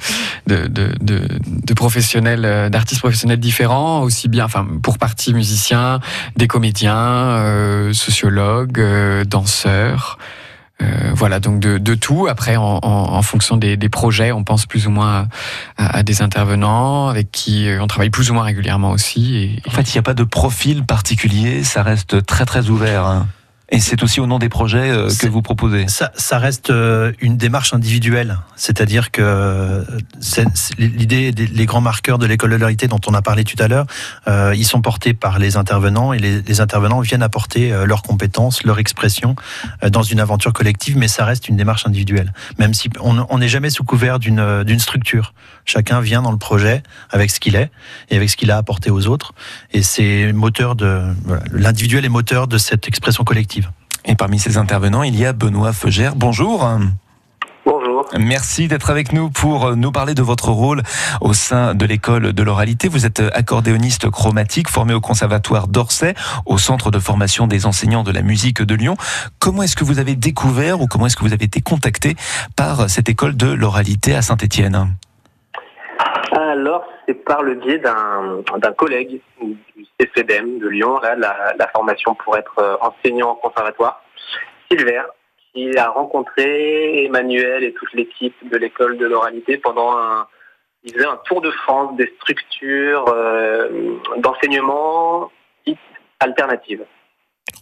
[0.49, 6.01] de, de, de, de professionnels, euh, d'artistes professionnels différents, aussi bien, enfin pour partie musiciens,
[6.37, 10.19] des comédiens, euh, sociologues, euh, danseurs.
[10.83, 12.27] Euh, voilà, donc de, de tout.
[12.29, 15.27] Après, en, en, en fonction des, des projets, on pense plus ou moins
[15.79, 19.37] à, à des intervenants avec qui euh, on travaille plus ou moins régulièrement aussi.
[19.37, 23.07] Et, En fait, il n'y a pas de profil particulier, ça reste très très ouvert.
[23.07, 23.27] hein.
[23.69, 25.89] Et c'est aussi au nom des projets euh, que vous proposez.
[25.89, 29.85] Ça, ça reste euh, une démarche individuelle, c'est-à-dire que
[30.79, 33.67] l'idée, des- les grands marqueurs de l'école de l'oralité dont on a parlé tout à
[33.67, 33.87] l'heure,
[34.29, 38.63] euh, ils sont portés par les intervenants et les, les intervenants viennent apporter leurs compétences,
[38.63, 39.35] leur expression
[39.91, 43.71] dans une aventure collective, mais ça reste une démarche individuelle, même si on n'est jamais
[43.71, 45.35] sous couvert d'une d'une structure.
[45.65, 47.71] Chacun vient dans le projet avec ce qu'il est
[48.11, 49.33] et avec ce qu'il a apporté aux autres,
[49.73, 53.56] et c'est moteur de voilà, l'individuel est moteur de cette expression collective.
[54.07, 56.15] Et parmi ces intervenants, il y a Benoît Feugère.
[56.15, 56.69] Bonjour.
[57.65, 58.07] Bonjour.
[58.17, 60.83] Merci d'être avec nous pour nous parler de votre rôle
[61.21, 62.87] au sein de l'école de l'oralité.
[62.87, 66.15] Vous êtes accordéoniste chromatique formé au conservatoire d'Orsay,
[66.45, 68.97] au centre de formation des enseignants de la musique de Lyon.
[69.41, 72.15] Comment est-ce que vous avez découvert ou comment est-ce que vous avez été contacté
[72.55, 74.95] par cette école de l'oralité à Saint-Étienne?
[76.57, 81.69] Alors, c'est par le biais d'un d'un collègue du CCDM de Lyon, là, la, la
[81.69, 84.03] formation pour être euh, enseignant en conservatoire,
[84.71, 85.03] Silver,
[85.53, 90.27] qui a rencontré Emmanuel et toute l'équipe de l'école de l'oralité pendant un,
[90.85, 95.31] il faisait un tour de France des structures euh, d'enseignement
[95.67, 95.79] dites
[96.21, 96.85] alternatives.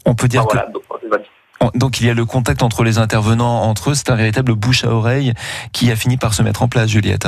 [0.07, 1.71] On peut dire Enfin, que voilà, donc, dire.
[1.75, 4.85] donc il y a le contact entre les intervenants entre eux, c'est un véritable bouche
[4.85, 5.33] à oreille
[5.73, 7.27] qui a fini par se mettre en place, Juliette.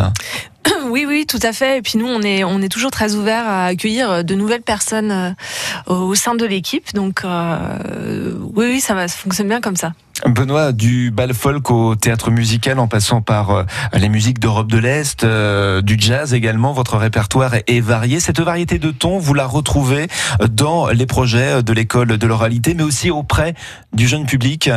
[0.90, 1.78] Oui, oui, tout à fait.
[1.78, 5.10] Et puis nous, on est, on est toujours très ouvert à accueillir de nouvelles personnes
[5.10, 6.94] euh, au sein de l'équipe.
[6.94, 9.92] Donc, euh, oui, oui, ça, va, ça fonctionne bien comme ça.
[10.24, 14.78] Benoît, du bal folk au théâtre musical en passant par euh, les musiques d'Europe de
[14.78, 18.18] l'Est, euh, du jazz également, votre répertoire est, varié.
[18.18, 20.06] Cette variété de tons, vous la retrouvez
[20.50, 23.52] dans les projets de l'école de l'oralité, mais aussi auprès
[23.92, 24.70] du jeune public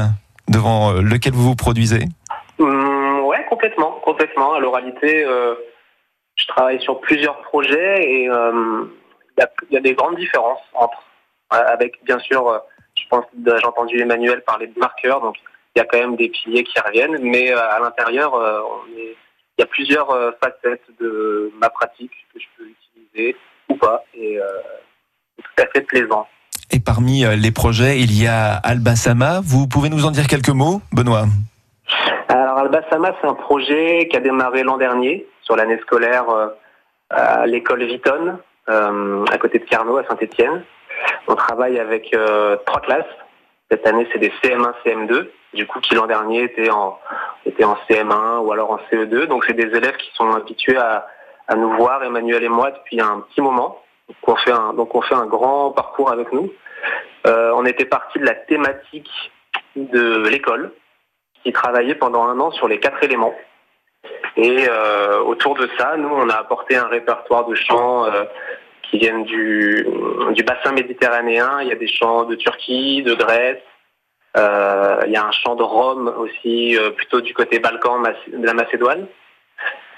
[0.49, 2.05] devant euh, lequel vous vous produisez?
[2.59, 4.53] Hum, ouais, complètement, complètement.
[4.55, 5.55] À l'oralité, euh,
[6.39, 8.85] je travaille sur plusieurs projets et euh,
[9.37, 11.03] il y, a, il y a des grandes différences entre,
[11.53, 12.59] euh, avec bien sûr, euh,
[12.95, 15.35] je pense, j'ai entendu Emmanuel parler de marqueurs, donc
[15.75, 18.33] il y a quand même des piliers qui reviennent, mais à l'intérieur,
[18.97, 19.15] il
[19.59, 20.09] y a plusieurs
[20.43, 23.37] facettes de ma pratique que je peux utiliser
[23.69, 24.39] ou pas, et
[25.37, 26.27] c'est tout à fait plaisant.
[26.71, 29.41] Et parmi les projets, il y a Albasama.
[29.43, 31.25] Vous pouvez nous en dire quelques mots, Benoît?
[32.29, 36.47] Alors Albasama, c'est un projet qui a démarré l'an dernier sur l'année scolaire euh,
[37.09, 38.37] à l'école Vitton,
[38.69, 40.63] euh, à côté de Carnot, à Saint-Étienne.
[41.27, 43.15] On travaille avec euh, trois classes.
[43.71, 46.99] Cette année, c'est des CM1, CM2, du coup, qui l'an dernier étaient en,
[47.47, 49.25] en CM1 ou alors en CE2.
[49.25, 51.07] Donc, c'est des élèves qui sont habitués à,
[51.47, 53.81] à nous voir, Emmanuel et moi, depuis un petit moment.
[54.07, 56.51] Donc, on fait un, donc, on fait un grand parcours avec nous.
[57.25, 59.09] On était parti de la thématique
[59.75, 60.71] de l'école,
[61.43, 63.35] qui travaillait pendant un an sur les quatre éléments.
[64.35, 68.23] Et euh, autour de ça, nous, on a apporté un répertoire de chants euh,
[68.83, 69.85] qui viennent du,
[70.45, 71.61] bassin méditerranéen.
[71.61, 73.61] Il y a des chants de Turquie, de Grèce.
[74.37, 78.53] Euh, il y a un chant de Rome aussi, plutôt du côté Balkan, de la
[78.53, 79.07] Macédoine.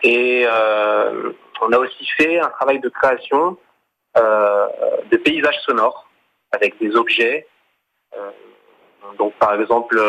[0.03, 3.57] Et on a aussi fait un travail de création
[4.15, 6.09] de paysages sonores
[6.51, 7.47] avec des objets.
[9.19, 10.01] Donc, par exemple,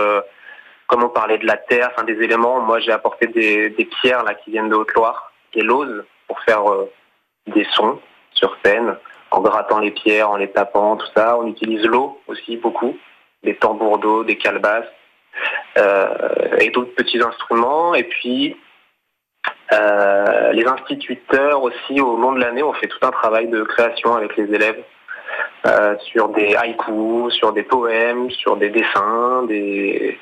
[0.93, 4.25] comme on parlait de la terre, enfin des éléments, moi j'ai apporté des, des pierres
[4.25, 6.93] là qui viennent de Haute-Loire et l'ose pour faire euh,
[7.47, 7.99] des sons
[8.35, 8.99] sur scène,
[9.31, 11.39] en grattant les pierres, en les tapant, tout ça.
[11.39, 12.99] On utilise l'eau aussi beaucoup,
[13.43, 14.85] des tambours d'eau, des calebasses.
[15.79, 17.95] euh, et d'autres petits instruments.
[17.95, 18.57] Et puis,
[19.73, 24.15] euh, les instituteurs aussi, au long de l'année, ont fait tout un travail de création
[24.15, 24.83] avec les élèves
[26.11, 30.19] sur des haïkus, sur des poèmes, sur des dessins, des...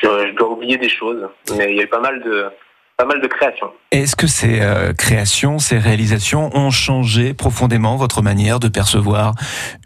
[0.00, 2.48] Je, je dois oublier des choses, mais il y a eu pas mal de,
[2.96, 3.72] pas mal de créations.
[3.90, 9.34] Est-ce que ces euh, créations, ces réalisations ont changé profondément votre manière de percevoir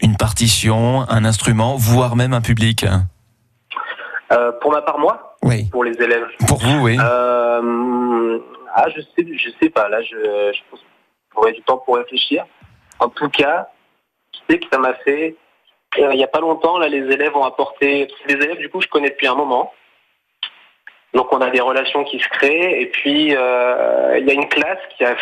[0.01, 2.85] une partition, un instrument, voire même un public?
[4.31, 5.67] Euh, pour ma part, moi, Oui.
[5.71, 6.25] pour les élèves.
[6.47, 6.97] Pour vous, oui.
[6.99, 8.39] Euh,
[8.75, 9.89] ah, je sais, je sais pas.
[9.89, 12.45] Là, je, je pense qu'il faudrait du temps pour réfléchir.
[12.99, 13.67] En tout cas,
[14.33, 15.35] je sais que ça m'a fait.
[15.97, 18.07] il y a pas longtemps, là, les élèves ont apporté.
[18.27, 19.71] Les élèves, du coup, je connais depuis un moment.
[21.13, 22.81] Donc, on a des relations qui se créent.
[22.81, 24.79] Et puis, euh, il y a une classe.
[25.01, 25.13] Ah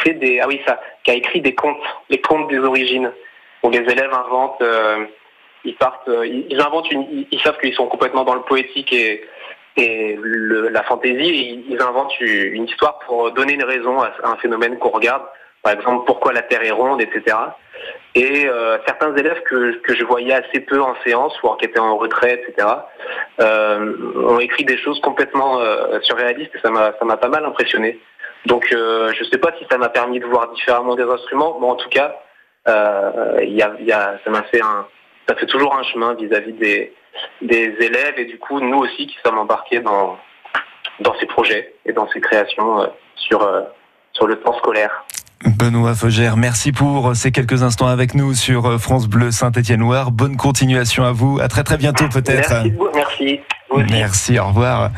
[1.04, 3.12] qui a écrit des contes, les contes des origines,
[3.64, 4.62] où les élèves inventent.
[4.62, 5.06] euh,
[5.64, 7.26] ils partent, euh, ils inventent une.
[7.32, 9.24] Ils, savent qu'ils sont complètement dans le poétique et
[9.78, 10.20] et
[10.70, 14.90] la fantaisie, ils, ils inventent une histoire pour donner une raison à un phénomène qu'on
[14.90, 15.24] regarde.
[15.64, 17.38] Par exemple, pourquoi la Terre est ronde, etc.
[18.14, 18.50] Et
[18.86, 22.44] certains élèves que, que je voyais assez peu en séance ou qui étaient en retrait,
[22.46, 22.68] etc.,
[23.42, 28.00] ont écrit des choses complètement euh, surréalistes et ça m'a ça m'a pas mal impressionné.
[28.46, 31.68] Donc, euh, je sais pas si ça m'a permis de voir différemment des instruments, mais
[31.68, 32.20] en tout cas,
[32.68, 33.40] euh,
[34.24, 34.88] ça m'a fait un,
[35.28, 36.94] ça fait toujours un chemin vis-à-vis des,
[37.42, 40.18] des élèves et du coup nous aussi qui sommes embarqués dans
[41.00, 43.62] dans ces projets et dans ces créations euh, sur euh,
[44.14, 45.06] sur le temps scolaire.
[45.46, 50.12] Benoît Fogère, merci pour ces quelques instants avec nous sur France Bleu Saint-Étienne-Loire.
[50.12, 51.40] Bonne continuation à vous.
[51.40, 52.64] À très très bientôt peut-être.
[52.94, 53.40] Merci,
[53.90, 54.40] merci.
[54.40, 54.92] Au revoir.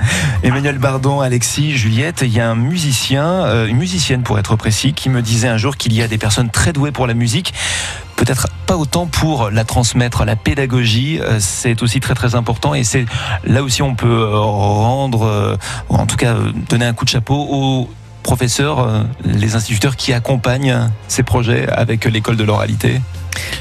[0.43, 4.93] Emmanuel Bardon, Alexis, Juliette, il y a un musicien, euh, une musicienne pour être précis,
[4.93, 7.53] qui me disait un jour qu'il y a des personnes très douées pour la musique,
[8.15, 12.83] peut-être pas autant pour la transmettre, la pédagogie, euh, c'est aussi très très important et
[12.83, 13.05] c'est
[13.43, 15.57] là aussi on peut euh, rendre, euh,
[15.89, 17.89] ou en tout cas euh, donner un coup de chapeau aux
[18.23, 23.01] professeurs, euh, les instituteurs qui accompagnent ces projets avec l'école de l'oralité.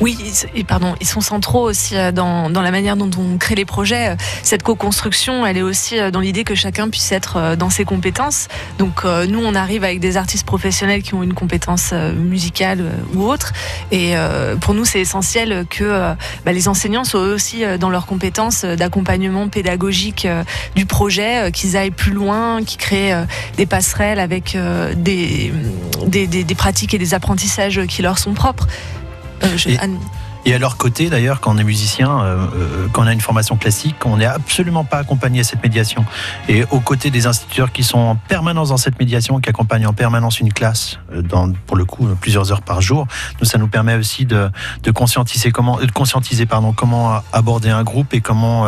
[0.01, 0.19] Oui,
[0.55, 4.11] et pardon, ils sont centraux aussi euh, dans, la manière dont on crée les projets.
[4.11, 7.85] Euh, Cette co-construction, elle est aussi euh, dans l'idée que chacun puisse être dans ses
[7.85, 8.49] compétences.
[8.79, 13.53] Donc nous, on arrive avec des artistes professionnels qui ont une compétence musicale ou autre.
[13.91, 14.15] Et
[14.61, 20.27] pour nous, c'est essentiel que bah, les enseignants soient aussi dans leurs compétences d'accompagnement pédagogique
[20.75, 23.15] du projet, qu'ils aillent plus loin, qu'ils créent
[23.57, 24.57] des passerelles avec
[24.97, 25.53] des
[26.57, 28.67] pratiques et des apprentissages qui leur sont propres.
[29.45, 29.79] Euh, je- Et-
[30.45, 33.21] Et à leur côté, d'ailleurs, quand on est musicien, euh, euh, quand on a une
[33.21, 36.05] formation classique, on n'est absolument pas accompagné à cette médiation.
[36.49, 39.93] Et aux côtés des instituteurs qui sont en permanence dans cette médiation, qui accompagnent en
[39.93, 41.23] permanence une classe, euh,
[41.67, 43.07] pour le coup, plusieurs heures par jour,
[43.41, 44.51] nous, ça nous permet aussi de,
[44.93, 48.67] conscientiser comment, de conscientiser, pardon, comment aborder un groupe et comment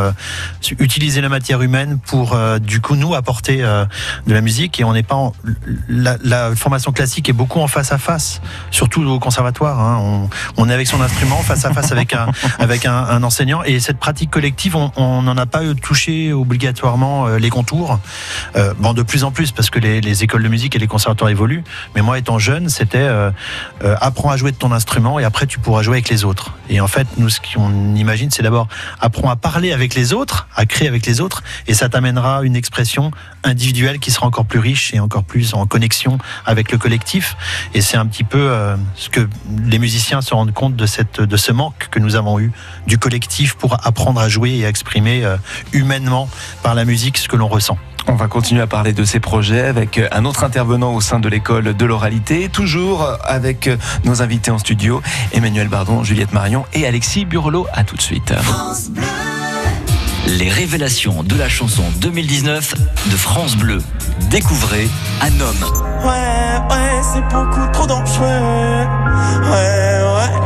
[0.78, 4.80] utiliser la matière humaine pour, du coup, nous apporter de la musique.
[4.80, 5.32] Et on n'est pas en,
[5.88, 9.80] la, la formation classique est beaucoup en face à face, surtout au conservatoire.
[9.80, 9.98] hein.
[10.00, 13.62] On, on est avec son instrument face à face avec un, avec un, enseignant.
[13.62, 17.98] Et cette pratique collective, on n'en a pas touché obligatoirement euh, les contours.
[18.56, 20.86] Euh, bon, de plus en plus, parce que les, les écoles de musique et les
[20.86, 21.64] conservatoires évoluent.
[21.94, 23.30] Mais moi, étant jeune, c'était euh,
[24.00, 26.54] apprends à jouer de ton instrument et après tu pourras jouer avec les autres.
[26.68, 28.68] Et en fait, nous, ce qu'on imagine, c'est d'abord
[29.00, 32.56] apprends à parler avec les autres, à créer avec les autres, et ça t'amènera une
[32.56, 33.10] expression
[33.42, 37.36] individuelle qui sera encore plus riche et encore plus en connexion avec le collectif.
[37.74, 38.52] Et c'est un petit peu
[38.96, 39.28] ce que
[39.66, 42.52] les musiciens se rendent compte de, cette, de ce manque que nous avons eu
[42.86, 45.36] du collectif pour apprendre à jouer et à exprimer euh,
[45.72, 46.28] humainement
[46.62, 47.78] par la musique ce que l'on ressent.
[48.06, 51.28] On va continuer à parler de ces projets avec un autre intervenant au sein de
[51.28, 53.70] l'école de l'oralité, toujours avec
[54.04, 55.00] nos invités en studio,
[55.32, 57.66] Emmanuel Bardon, Juliette Marion et Alexis Burlot.
[57.72, 58.34] À tout de suite.
[60.26, 62.74] Les révélations de la chanson 2019
[63.10, 63.78] de France Bleu.
[64.30, 64.88] Découvrez
[65.20, 65.64] un homme.
[66.02, 68.24] Ouais, ouais, c'est beaucoup trop dangereux.
[68.24, 70.43] Ouais, ouais,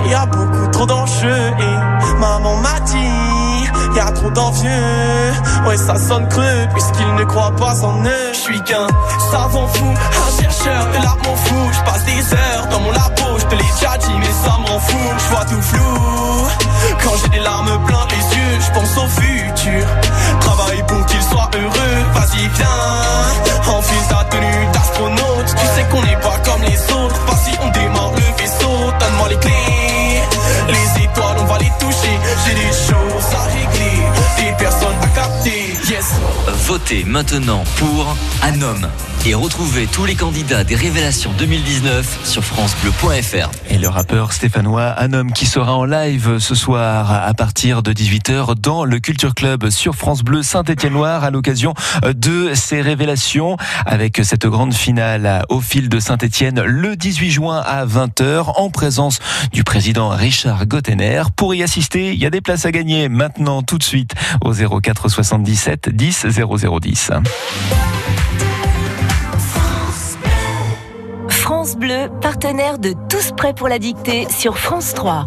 [3.99, 5.32] y a trop d'envieux.
[5.66, 8.32] Ouais, ça sonne creux, puisqu'il ne croit pas en eux.
[8.32, 8.86] Je suis qu'un
[9.30, 11.68] savant fou, un chercheur de l'art m'en fout.
[11.72, 14.78] Je passe des heures dans mon labo, je te l'ai déjà dit, mais ça m'en
[14.78, 15.14] fout.
[15.18, 16.49] Je vois tout flou.
[17.03, 19.84] Quand j'ai des larmes plein les yeux, je pense au futur.
[20.40, 23.74] Travaille pour qu'il soit heureux, vas-y viens.
[23.74, 27.20] Enfile ta tenue d'astronaute, tu sais qu'on n'est pas comme les autres.
[27.26, 30.22] Vas-y, on démarre le vaisseau, donne-moi les clés.
[30.68, 32.14] Les étoiles, on va les toucher.
[32.44, 33.88] J'ai des choses à régler,
[34.39, 35.74] des personnes à capter.
[35.89, 36.14] Yes.
[36.66, 38.86] Votez maintenant pour un homme.
[39.26, 43.51] et retrouvez tous les candidats des révélations 2019 sur francebleu.fr.
[43.68, 48.55] Et le rappeur stéphanois, homme qui sera en live ce soir à partir de 18h
[48.59, 51.74] dans le Culture Club sur France Bleu Saint-Étienne-Loire à l'occasion
[52.05, 57.86] de ses révélations avec cette grande finale au fil de Saint-Étienne le 18 juin à
[57.86, 59.18] 20h en présence
[59.53, 61.22] du président Richard Gottener.
[61.36, 64.14] Pour y assister, il y a des places à gagner maintenant tout de suite
[64.45, 67.11] au 04 77 10 0010.
[71.29, 75.26] France Bleu, partenaire de Tous prêts pour la dictée sur France 3.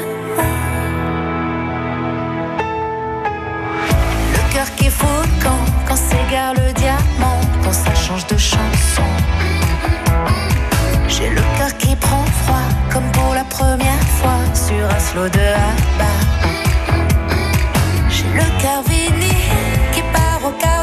[5.91, 9.09] Quand s'égare le diamant, quand ça change de chanson.
[11.09, 15.47] J'ai le cœur qui prend froid, comme pour la première fois sur un slow de
[15.71, 16.13] Abba.
[18.09, 20.80] J'ai le cœur vinyle qui part au quart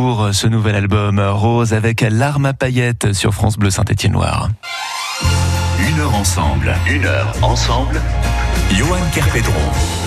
[0.00, 4.48] pour ce nouvel album Rose avec l'arme à paillettes sur France Bleu Saint-Étienne-Loire.
[5.78, 8.00] Une heure ensemble, une heure ensemble.
[8.72, 9.99] Johan Kerpedron.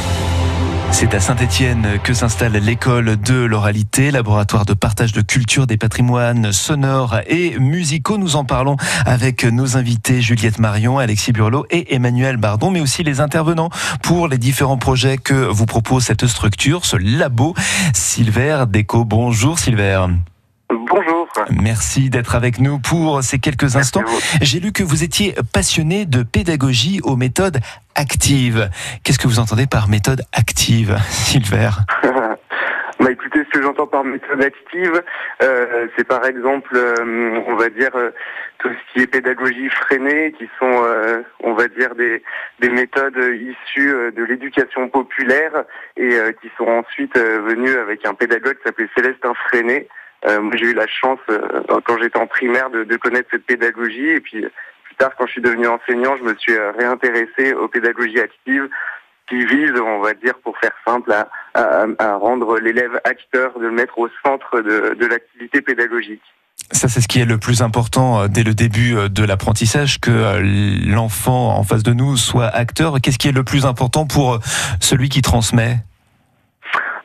[0.93, 6.51] C'est à Saint-Étienne que s'installe l'école de l'oralité, laboratoire de partage de culture des patrimoines
[6.51, 8.19] sonores et musicaux.
[8.19, 8.77] Nous en parlons
[9.07, 13.71] avec nos invités Juliette Marion, Alexis Burlot et Emmanuel Bardon, mais aussi les intervenants
[14.03, 17.55] pour les différents projets que vous propose cette structure, ce labo.
[17.93, 20.05] Silver Déco, bonjour Silver.
[20.69, 21.22] Bonjour.
[21.49, 24.03] Merci d'être avec nous pour ces quelques instants.
[24.41, 27.59] J'ai lu que vous étiez passionné de pédagogie aux méthodes
[27.95, 28.69] actives.
[29.03, 31.69] Qu'est-ce que vous entendez par méthode active, Silver?
[32.99, 35.03] Bah écoutez, ce que j'entends par méthode active,
[35.41, 38.11] euh, c'est par exemple, euh, on va dire, euh,
[38.59, 42.23] tout ce qui est pédagogie freinée, qui sont, euh, on va dire, des,
[42.59, 45.65] des méthodes issues de l'éducation populaire
[45.97, 49.89] et qui sont ensuite venues avec un pédagogue qui s'appelait Célestin Freinet.
[50.26, 51.39] Euh, j'ai eu la chance, euh,
[51.86, 54.41] quand j'étais en primaire, de, connaître cette pédagogie et puis
[54.84, 58.69] plus tard, quand je suis devenu enseignant, je me suis euh, réintéressé aux pédagogies actives
[59.28, 61.13] qui visent, on va dire, pour faire simple,
[61.53, 66.21] à, rendre l'élève acteur, de le mettre au centre de, l'activité pédagogique.
[66.71, 70.41] Ça, c'est ce qui est le plus important dès le début de l'apprentissage, que
[70.86, 72.99] l'enfant en face de nous soit acteur.
[73.01, 74.39] Qu'est-ce qui est le plus important pour
[74.82, 75.78] celui qui transmet?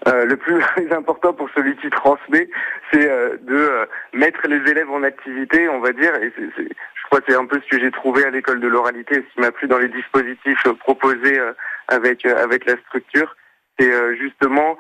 [0.07, 2.49] Euh, le plus important pour celui qui transmet,
[2.93, 6.15] c'est euh, de euh, mettre les élèves en activité, on va dire.
[6.23, 8.69] Et c'est- je crois que c'est un peu ce que j'ai trouvé à l'école de
[8.69, 11.53] l'oralité, ce qui m'a plu dans les dispositifs euh, proposés euh,
[11.89, 13.35] avec avec la structure,
[13.79, 14.77] c'est justement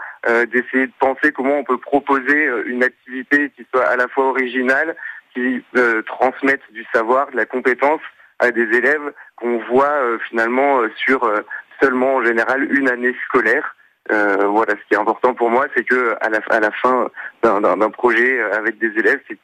[0.53, 4.95] d'essayer de penser comment on peut proposer une activité qui soit à la fois originale,
[5.33, 5.65] qui
[6.05, 8.01] transmette du savoir, de la compétence
[8.41, 11.33] à des élèves qu'on voit finalement sur
[11.81, 13.77] seulement en général une année scolaire.
[14.11, 17.09] Euh, voilà, ce qui est important pour moi, c'est que à la, fin
[17.43, 19.37] d'un- projet euh, avec des élèves, c'est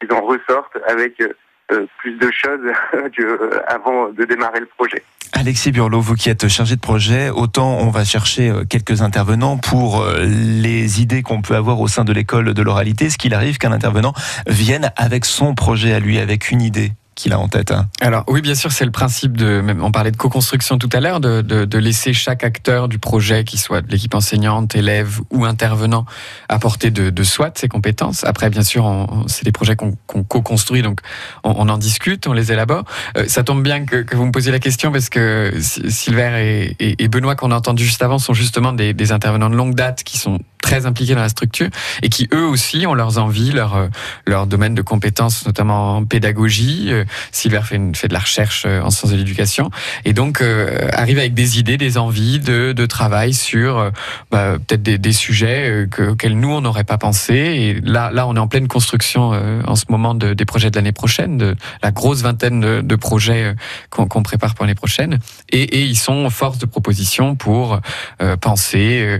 [0.00, 2.60] qu'ils en ressortent avec euh, plus de choses
[3.16, 5.02] que avant de démarrer le projet.
[5.32, 10.04] Alexis Burlot, vous qui êtes chargé de projet, autant on va chercher quelques intervenants pour
[10.22, 13.10] les idées qu'on peut avoir au sein de l'école de l'oralité.
[13.10, 14.12] Ce qu'il arrive qu'un intervenant
[14.48, 17.70] vienne avec son projet à lui, avec une idée qu'il a en tête.
[17.70, 17.88] hein.
[18.00, 19.62] Alors oui, bien sûr, c'est le principe de.
[19.80, 23.82] On parlait de co-construction tout à l'heure, de, laisser chaque acteur du projet, qu'il soit
[23.88, 26.04] l'équipe enseignante, élève ou intervenant,
[26.48, 28.24] apporter de, soi de ses compétences.
[28.24, 31.00] Après, bien sûr, c'est des projets qu'on co-construit, donc
[31.44, 32.84] on, en discute, on les élabore.
[33.16, 37.08] Euh, ça tombe bien que, vous me posiez la question parce que Sy- Sylvain et,
[37.08, 40.38] Benoît qu'on a entendu juste avant sont justement des intervenants de longue date qui sont
[40.62, 41.68] très impliqués dans la structure
[42.02, 43.88] et qui eux aussi ont leurs envies, leur euh,
[44.26, 46.88] leur domaine de compétences, notamment en pédagogie.
[46.92, 49.70] Euh, Sylvain fait, une- fait de la recherche euh, en sciences de l'éducation
[50.04, 53.90] et donc euh, arrive avec des idées, des envies de, de travail sur
[54.30, 57.34] bah, peut-être des, des sujets que- auxquels nous on n'aurait pas pensé.
[57.34, 60.70] Et là, là, on est en pleine construction euh, en ce moment de, des projets
[60.70, 63.54] de l'année prochaine, de la grosse vingtaine de, de projets
[63.90, 65.18] qu'on qu'on prépare pour l'année prochaine.
[65.50, 67.80] Et, et ils sont force de proposition pour
[68.22, 69.18] euh, penser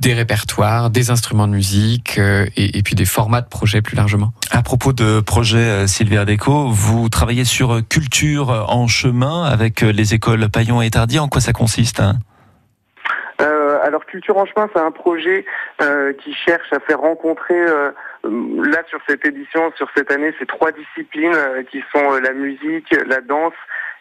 [0.00, 0.47] des répertoires,
[0.90, 4.32] des instruments de musique euh, et, et puis des formats de projets plus largement.
[4.50, 9.82] À propos de projet euh, Sylvia Déco, vous travaillez sur euh, culture en chemin avec
[9.82, 11.18] les écoles Paillon et Tardy.
[11.18, 12.14] En quoi ça consiste hein?
[13.40, 15.44] Euh, alors Culture en chemin, c'est un projet
[15.80, 17.92] euh, qui cherche à faire rencontrer, euh,
[18.24, 21.36] là sur cette édition, sur cette année, ces trois disciplines
[21.70, 23.54] qui sont la musique, la danse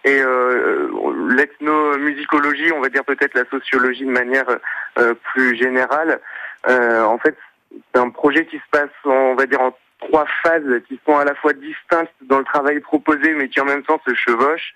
[0.07, 0.89] et euh,
[1.29, 4.47] l'ethnomusicologie, on va dire peut-être la sociologie de manière
[4.97, 6.21] euh, plus générale.
[6.69, 7.35] Euh, en fait,
[7.71, 11.25] c'est un projet qui se passe, on va dire, en trois phases qui sont à
[11.25, 14.73] la fois distinctes dans le travail proposé, mais qui en même temps se chevauchent.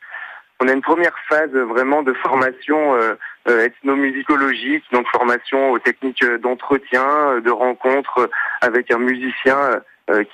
[0.59, 3.13] On a une première phase vraiment de formation euh,
[3.47, 8.29] euh, ethnomusicologique, donc formation aux techniques d'entretien, euh, de rencontre
[8.59, 9.81] avec un musicien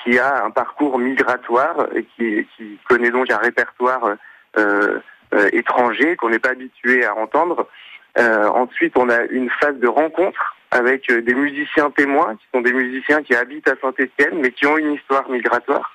[0.03, 4.15] qui a un parcours migratoire et qui, qui connaît donc un répertoire
[4.57, 4.99] euh,
[5.33, 7.67] euh, étranger qu'on n'est pas habitué à entendre.
[8.17, 12.73] Euh, ensuite, on a une phase de rencontre avec des musiciens témoins, qui sont des
[12.73, 15.93] musiciens qui habitent à Saint-Étienne, mais qui ont une histoire migratoire.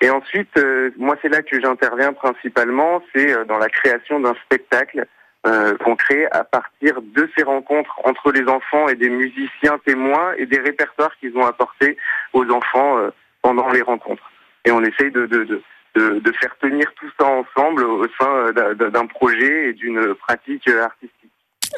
[0.00, 0.60] Et ensuite,
[0.96, 5.06] moi, c'est là que j'interviens principalement, c'est dans la création d'un spectacle
[5.42, 10.46] qu'on crée à partir de ces rencontres entre les enfants et des musiciens témoins et
[10.46, 11.96] des répertoires qu'ils ont apportés
[12.32, 12.98] aux enfants
[13.42, 14.30] pendant les rencontres.
[14.64, 15.26] Et on essaye de,
[15.96, 20.84] de, faire tenir tout ça ensemble au sein euh, d'un- projet et d'une pratique euh,
[20.84, 21.12] artistique.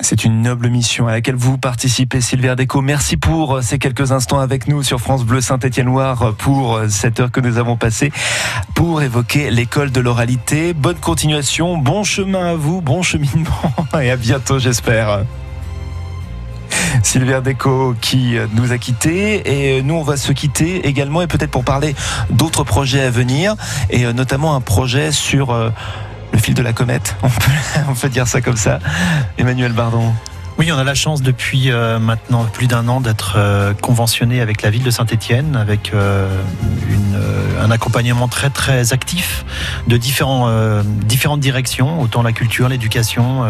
[0.01, 2.81] C'est une noble mission à laquelle vous participez, Sylvia Déco.
[2.83, 7.21] Merci pour euh, ces quelques instants avec nous sur France Bleu Saint-Étienne-Loire pour euh, cette
[7.21, 8.13] heure que nous avons passée
[8.75, 10.75] pour évoquer l'école de l'oralité.
[10.75, 15.21] Bonne continuation, bon chemin à vous, bon cheminement et à bientôt, j'espère.
[17.03, 21.23] Sylvia Déco qui euh, nous a quittés et euh, nous on va se quitter également
[21.23, 21.95] et peut-être pour parler
[22.31, 23.55] d'autres projets à venir
[23.91, 27.17] et euh, notamment un projet sur le fil de la comète.
[27.23, 27.51] On peut,
[27.91, 28.79] on peut dire ça comme ça.
[29.39, 30.13] Emmanuel Bardon.
[30.59, 34.63] Oui, on a la chance depuis euh, maintenant plus d'un an d'être euh, conventionné avec
[34.63, 36.29] la ville de Saint-Étienne, avec euh,
[37.15, 39.45] euh, un accompagnement très très actif
[39.87, 43.45] de différentes directions, autant la culture, l'éducation,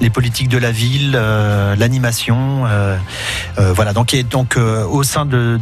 [0.00, 2.64] les politiques de la ville, l'animation.
[3.56, 5.58] voilà, donc, au sein de,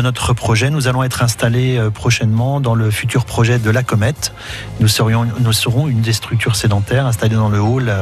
[0.00, 4.32] notre projet, nous allons être installés prochainement dans le futur projet de la Comète.
[4.80, 7.92] Nous, serions, nous serons une des structures sédentaires installées dans le hall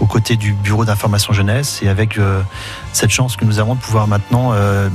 [0.00, 1.47] aux côtés du bureau d'information jeunesse
[1.82, 2.42] et avec euh,
[2.98, 4.88] cette chance que nous avons de pouvoir maintenant euh,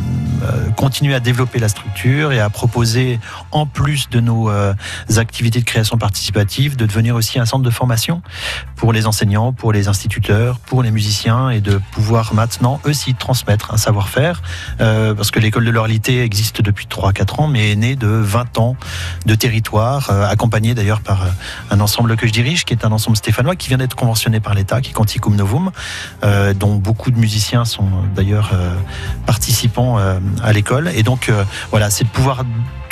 [0.44, 3.18] euh, continuer à développer la structure et à proposer,
[3.52, 4.74] en plus de nos euh,
[5.16, 8.22] activités de création participative, de devenir aussi un centre de formation
[8.76, 13.74] pour les enseignants, pour les instituteurs, pour les musiciens et de pouvoir maintenant aussi transmettre
[13.74, 14.42] un savoir-faire
[14.78, 18.76] parce que l'école de l'oralité existe depuis 3-4 ans mais est née de 20 ans
[19.26, 21.26] de territoire euh, accompagné d'ailleurs par
[21.72, 24.54] un ensemble que je dirige qui est un ensemble stéphanois qui vient d'être conventionné par
[24.56, 25.72] l'État qui est Canticum Novum
[26.56, 28.76] dont beaucoup de musiciens sont d'ailleurs euh,
[29.26, 30.90] participants euh, à l'école.
[30.96, 32.44] Et donc euh, voilà c'est de pouvoir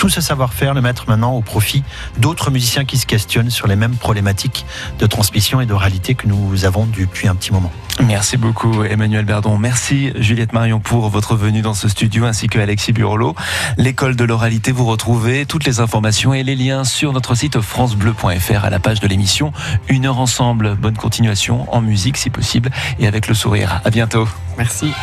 [0.01, 1.83] tout ce savoir-faire le mettre maintenant au profit
[2.17, 4.65] d'autres musiciens qui se questionnent sur les mêmes problématiques
[4.97, 7.71] de transmission et d'oralité que nous avons depuis un petit moment.
[8.07, 9.59] Merci beaucoup Emmanuel Berdon.
[9.59, 13.35] Merci Juliette Marion pour votre venue dans ce studio ainsi que Alexis Burolo.
[13.77, 18.65] L'école de l'oralité, vous retrouvez toutes les informations et les liens sur notre site francebleu.fr
[18.65, 19.53] à la page de l'émission.
[19.87, 20.77] Une heure ensemble.
[20.77, 23.81] Bonne continuation en musique si possible et avec le sourire.
[23.85, 24.27] À bientôt.
[24.57, 24.93] Merci.